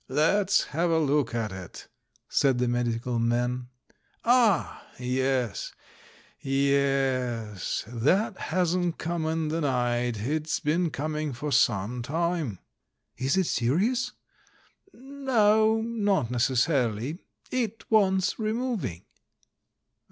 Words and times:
"Let's 0.09 0.63
have 0.73 0.89
a 0.89 0.97
look 0.97 1.35
at 1.35 1.51
it," 1.51 1.87
said 2.27 2.57
the 2.57 2.67
medical 2.67 3.19
man. 3.19 3.67
"Ah! 4.25 4.83
Yes. 4.99 5.73
Y 6.43 6.49
e 6.49 6.75
s, 6.75 7.83
that 7.85 8.35
hasn't 8.49 8.97
come 8.97 9.27
in 9.27 9.49
the 9.49 9.61
night— 9.61 10.17
it's 10.19 10.59
been 10.59 10.89
coming 10.89 11.33
for 11.33 11.51
some 11.51 12.01
time." 12.01 12.57
"Is 13.17 13.37
it 13.37 13.45
serious?" 13.45 14.13
"No, 14.91 15.83
not 15.83 16.31
necessarily. 16.31 17.19
It 17.51 17.85
wants 17.91 18.39
removing." 18.39 19.03